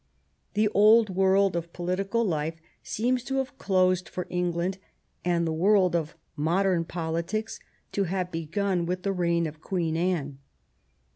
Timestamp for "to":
3.25-3.35, 7.91-8.05